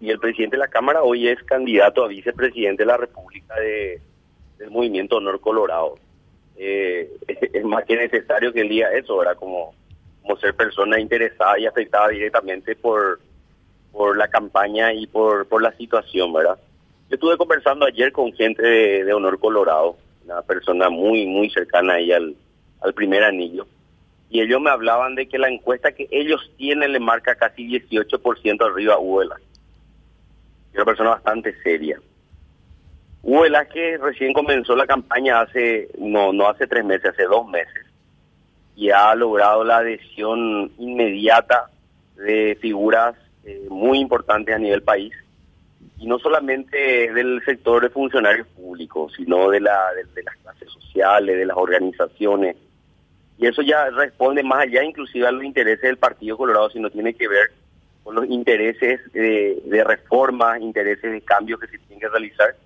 [0.00, 4.00] y el presidente de la Cámara hoy es candidato a vicepresidente de la República de,
[4.58, 5.98] del Movimiento Honor Colorado.
[6.56, 9.36] Eh, es más que necesario que él diga eso, ¿verdad?
[9.36, 9.74] Como,
[10.22, 13.20] como ser persona interesada y afectada directamente por,
[13.92, 16.58] por la campaña y por, por la situación, ¿verdad?
[17.10, 22.10] Yo estuve conversando ayer con gente de, Honor Colorado, una persona muy, muy cercana ahí
[22.12, 22.36] al,
[22.80, 23.66] al primer anillo,
[24.30, 28.64] y ellos me hablaban de que la encuesta que ellos tienen le marca casi 18%
[28.64, 29.22] arriba a Hugo
[30.70, 31.98] Es una persona bastante seria.
[33.22, 37.86] Hugo que recién comenzó la campaña hace, no, no hace tres meses, hace dos meses,
[38.76, 41.70] y ha logrado la adhesión inmediata
[42.16, 45.12] de figuras eh, muy importantes a nivel país,
[45.98, 49.78] y no solamente del sector de funcionarios públicos, sino de, la,
[50.14, 52.56] de las clases sociales, de las organizaciones,
[53.36, 57.12] y eso ya responde más allá inclusive a los intereses del Partido Colorado, sino tiene
[57.14, 57.50] que ver
[58.02, 62.56] con los intereses de, de reformas, intereses de cambios que se tienen que realizar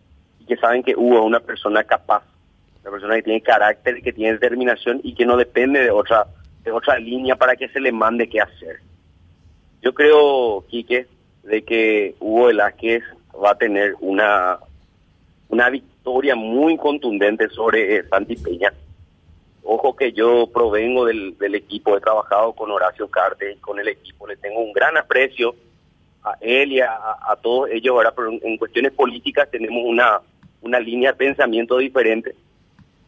[0.40, 2.22] y que saben que Hugo es una persona capaz,
[2.82, 6.26] una persona que tiene carácter, que tiene determinación y que no depende de otra
[6.64, 8.78] de otra línea para que se le mande qué hacer.
[9.82, 11.06] Yo creo, Quique,
[11.42, 13.02] de que Hugo Velázquez
[13.42, 14.58] va a tener una,
[15.50, 18.72] una victoria muy contundente sobre Santi Peña
[19.64, 24.36] Ojo que yo provengo del, equipo, he trabajado con Horacio Carte, con el equipo, le
[24.36, 25.54] tengo un gran aprecio
[26.22, 26.90] a él y a,
[27.42, 30.20] todos ellos, ahora pero en cuestiones políticas tenemos una,
[30.60, 32.34] una línea de pensamiento diferente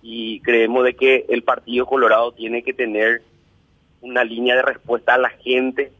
[0.03, 3.23] y creemos de que el Partido Colorado tiene que tener
[4.01, 5.93] una línea de respuesta a la gente,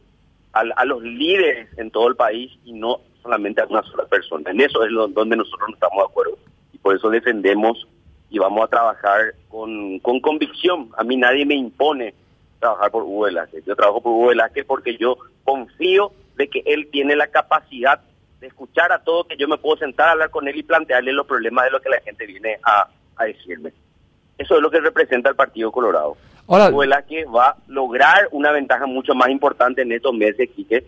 [0.53, 4.49] a, a los líderes en todo el país y no solamente a una sola persona.
[4.49, 6.37] En eso es donde nosotros no estamos de acuerdo
[6.73, 7.87] y por eso defendemos
[8.29, 10.89] y vamos a trabajar con, con convicción.
[10.97, 12.13] A mí nadie me impone
[12.59, 13.63] trabajar por Hugo Velázquez.
[13.65, 18.01] Yo trabajo por Hugo Velázquez porque yo confío de que él tiene la capacidad
[18.39, 21.11] de escuchar a todo, que yo me puedo sentar a hablar con él y plantearle
[21.11, 23.73] los problemas de lo que la gente viene a, a decirme.
[24.37, 26.17] Eso es lo que representa el Partido Colorado.
[26.47, 30.85] Ahora, Hugo Velázquez va a lograr una ventaja mucho más importante en estos meses, Quique,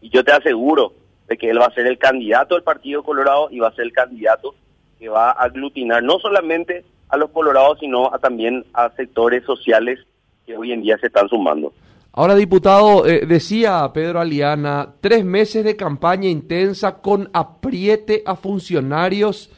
[0.00, 0.92] y yo te aseguro
[1.28, 3.84] de que él va a ser el candidato del Partido Colorado y va a ser
[3.84, 4.54] el candidato
[5.02, 9.98] que va a aglutinar no solamente a los colorados, sino a, también a sectores sociales
[10.46, 11.72] que hoy en día se están sumando.
[12.12, 19.50] Ahora, diputado, eh, decía Pedro Aliana, tres meses de campaña intensa con apriete a funcionarios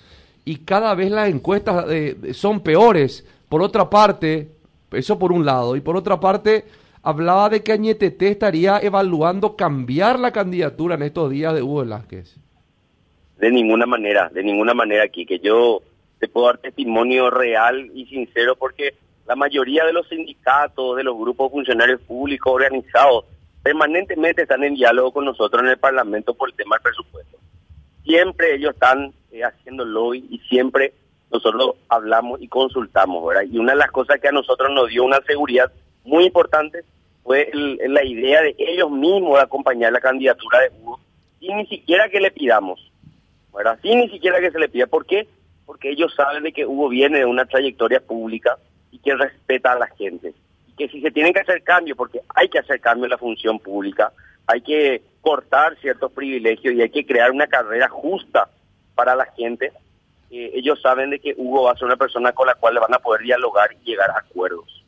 [0.47, 3.27] y cada vez las encuestas eh, son peores.
[3.51, 4.49] Por otra parte,
[4.93, 6.65] eso por un lado, y por otra parte,
[7.03, 12.44] hablaba de que Añetete estaría evaluando cambiar la candidatura en estos días de Hugo Velázquez.
[13.39, 15.83] De ninguna manera, de ninguna manera aquí, que yo
[16.19, 18.95] te puedo dar testimonio real y sincero porque
[19.27, 23.25] la mayoría de los sindicatos, de los grupos funcionarios públicos organizados,
[23.63, 27.39] permanentemente están en diálogo con nosotros en el Parlamento por el tema del presupuesto.
[28.05, 30.93] Siempre ellos están eh, haciéndolo y, siempre
[31.33, 33.45] nosotros hablamos y consultamos, ¿verdad?
[33.51, 35.73] Y una de las cosas que a nosotros nos dio una seguridad
[36.05, 36.85] muy importante
[37.23, 41.01] fue la idea de ellos mismos de acompañar la candidatura de Hugo
[41.41, 42.93] y ni siquiera que le pidamos.
[43.55, 43.79] ¿Verdad?
[43.83, 44.87] Ni siquiera que se le pida.
[44.87, 45.29] ¿Por qué?
[45.67, 48.59] Porque ellos saben de que Hugo viene de una trayectoria pública
[48.91, 50.35] y que respeta a la gente.
[50.69, 53.19] Y que si se tienen que hacer cambios, porque hay que hacer cambios en la
[53.19, 54.13] función pública,
[54.47, 58.49] hay que cortar ciertos privilegios y hay que crear una carrera justa
[58.95, 59.73] para la gente,
[60.31, 62.81] eh, ellos saben de que Hugo va a ser una persona con la cual le
[62.81, 64.85] van a poder dialogar y llegar a acuerdos.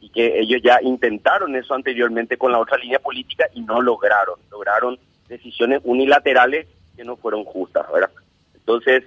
[0.00, 4.38] Y que ellos ya intentaron eso anteriormente con la otra línea política y no lograron.
[4.50, 4.98] Lograron
[5.28, 6.66] decisiones unilaterales
[6.96, 8.10] que no fueron justas, ¿verdad?
[8.54, 9.04] Entonces,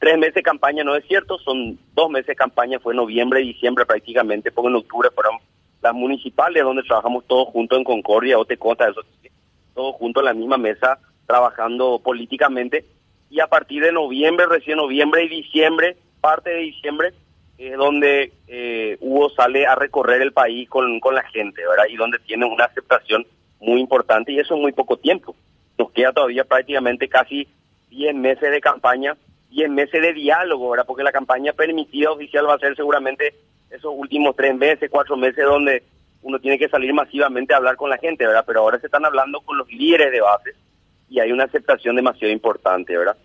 [0.00, 3.52] tres meses de campaña no es cierto, son dos meses de campaña, fue noviembre y
[3.52, 5.38] diciembre prácticamente, porque en octubre fueron
[5.80, 10.56] las municipales donde trabajamos todos juntos en Concordia, o te todos juntos en la misma
[10.56, 12.84] mesa trabajando políticamente
[13.30, 17.12] y a partir de noviembre, recién noviembre y diciembre, parte de diciembre,
[17.58, 21.86] es donde eh, Hugo sale a recorrer el país con, con la gente, ¿verdad?
[21.88, 23.26] Y donde tiene una aceptación
[23.60, 25.34] muy importante y eso es muy poco tiempo.
[25.78, 27.48] Nos queda todavía prácticamente casi
[27.90, 29.16] 10 meses de campaña,
[29.50, 30.86] 10 meses de diálogo, ¿verdad?
[30.86, 33.34] Porque la campaña permitida oficial va a ser seguramente
[33.70, 35.82] esos últimos tres meses, cuatro meses donde
[36.22, 38.44] uno tiene que salir masivamente a hablar con la gente, ¿verdad?
[38.46, 40.54] Pero ahora se están hablando con los líderes de base
[41.10, 43.16] y hay una aceptación demasiado importante, ¿verdad?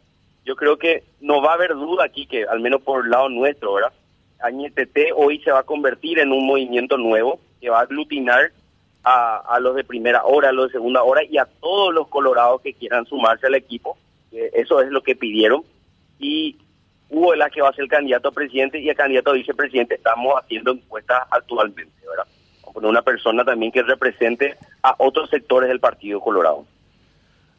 [0.46, 3.30] Yo creo que no va a haber duda aquí que, al menos por el lado
[3.30, 3.94] nuestro, ¿verdad?
[4.42, 8.52] Añetete hoy se va a convertir en un movimiento nuevo que va a aglutinar
[9.04, 12.62] a, los de primera hora, a los de segunda hora y a todos los colorados
[12.62, 13.98] que quieran sumarse al equipo.
[14.32, 15.64] eso es lo que pidieron.
[16.20, 16.58] Y
[17.10, 19.96] Hugo la que va a ser el candidato a presidente y el candidato a vicepresidente.
[19.96, 22.26] Estamos haciendo encuestas actualmente, ¿verdad?
[22.66, 26.66] Vamos a una persona también que represente a otros sectores del Partido Colorado.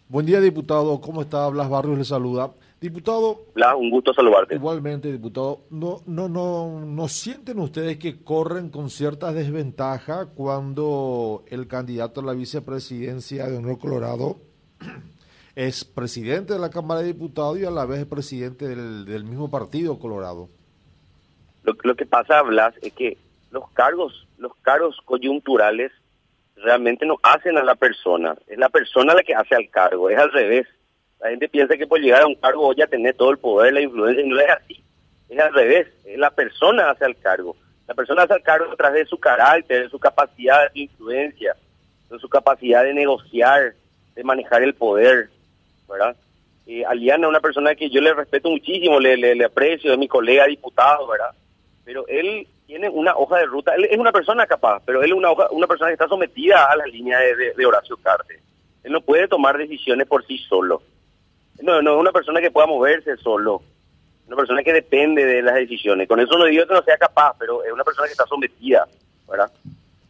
[0.08, 1.00] Buen día, diputado.
[1.00, 1.48] ¿Cómo está?
[1.48, 2.50] Blas Barrios le saluda.
[2.80, 3.44] Diputado.
[3.54, 4.54] Blas, un gusto saludarte.
[4.54, 5.60] Igualmente, diputado.
[5.68, 12.24] ¿No, no, no, ¿No sienten ustedes que corren con cierta desventaja cuando el candidato a
[12.24, 14.38] la vicepresidencia de Honor Colorado
[15.54, 19.50] es presidente de la Cámara de Diputados y a la vez presidente del, del mismo
[19.50, 20.48] partido Colorado?
[21.64, 23.18] Lo, lo que pasa, Blas, es que
[23.50, 25.92] los cargos, los cargos coyunturales
[26.56, 30.18] realmente no hacen a la persona, es la persona la que hace al cargo, es
[30.18, 30.66] al revés.
[31.20, 33.82] La gente piensa que por llegar a un cargo ya tener todo el poder, la
[33.82, 34.82] influencia, y no es así.
[35.28, 37.56] Es al revés, es la persona hace al cargo.
[37.86, 41.56] La persona hace al cargo a de su carácter, de su capacidad de influencia,
[42.08, 43.74] de su capacidad de negociar,
[44.14, 45.28] de manejar el poder,
[45.88, 46.16] ¿verdad?
[46.66, 50.08] Eh, Aliana es una persona que yo le respeto muchísimo, le, le, aprecio, es mi
[50.08, 51.34] colega diputado, ¿verdad?
[51.84, 55.16] Pero él tiene una hoja de ruta, él es una persona capaz, pero él es
[55.16, 58.40] una, una persona que está sometida a la línea de, de Horacio Carte.
[58.84, 60.82] Él no puede tomar decisiones por sí solo.
[61.62, 63.62] No, no es una persona que pueda moverse solo.
[64.26, 66.06] Una persona que depende de las decisiones.
[66.06, 68.86] Con eso no digo que no sea capaz, pero es una persona que está sometida,
[69.28, 69.50] ¿verdad?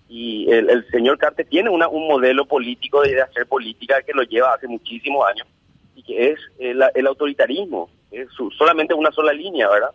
[0.08, 4.54] Y el, señor Carte tiene una, un modelo político de, hacer política que lo lleva
[4.54, 5.46] hace muchísimos años
[5.94, 7.88] y que es el, autoritarismo.
[8.10, 9.92] Es solamente una sola línea, ¿verdad?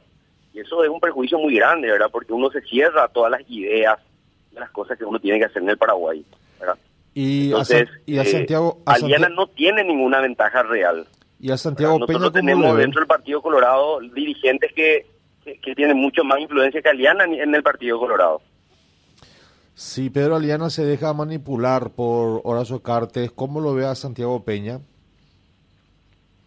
[0.54, 2.10] Y eso es un perjuicio muy grande, ¿verdad?
[2.10, 4.00] Porque uno se cierra a todas las ideas,
[4.52, 6.26] de las cosas que uno tiene que hacer en el Paraguay,
[6.60, 6.78] ¿verdad?
[7.14, 11.06] Y Entonces, a, eh, Santiago, Aliana no tiene ninguna ventaja real.
[11.40, 15.06] Y a Santiago Peña, Nosotros tenemos dentro del Partido Colorado dirigentes que,
[15.44, 18.42] que, tienen mucho más influencia que Aliana en el Partido Colorado.
[19.76, 24.80] Si Pedro Aliana se deja manipular por Horacio Cartes, ¿cómo lo ve a Santiago Peña?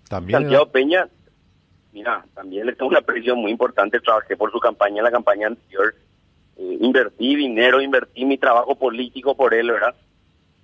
[0.08, 1.06] También Santiago Peña,
[1.92, 4.00] mira, también le tengo una presión muy importante.
[4.00, 5.94] Trabajé por su campaña en la campaña anterior.
[6.56, 9.94] Eh, invertí dinero, invertí mi trabajo político por él, ¿verdad?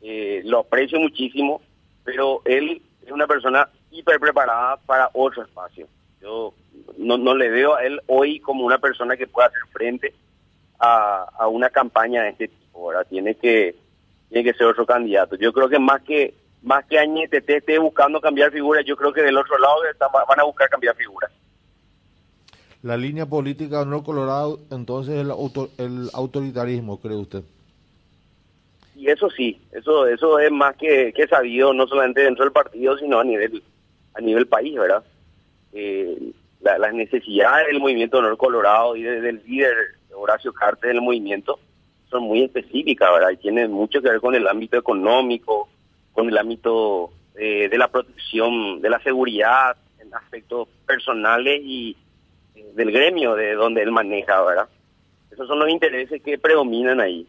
[0.00, 1.60] Eh, lo aprecio muchísimo,
[2.02, 5.86] pero él es una persona hiper preparada para otro espacio.
[6.20, 6.54] Yo
[6.98, 10.14] no, no le veo a él hoy como una persona que pueda hacer frente
[10.78, 13.06] a, a una campaña de este tipo, ¿verdad?
[13.08, 13.74] Tiene que,
[14.28, 15.36] tiene que ser otro candidato.
[15.36, 19.22] Yo creo que más que más que Añete esté buscando cambiar figuras, yo creo que
[19.22, 19.82] del otro lado
[20.26, 21.30] van a buscar cambiar figuras.
[22.82, 25.30] La línea política no Colorado, entonces el,
[25.78, 27.44] el autoritarismo, cree usted.
[28.96, 32.96] Y eso sí, eso eso es más que, que sabido, no solamente dentro del partido,
[32.96, 33.62] sino a nivel
[34.14, 35.04] a nivel país, ¿verdad?
[35.72, 39.74] Eh, las necesidades del movimiento Honor Colorado y del líder
[40.14, 41.58] Horacio Cartes del movimiento
[42.08, 43.30] son muy específicas, ¿verdad?
[43.30, 45.68] Y tienen mucho que ver con el ámbito económico,
[46.12, 51.96] con el ámbito eh, de la protección, de la seguridad, en aspectos personales y
[52.54, 54.68] eh, del gremio de donde él maneja, ¿verdad?
[55.30, 57.26] Esos son los intereses que predominan ahí.